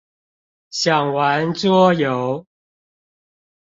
[0.71, 2.43] 想玩桌遊！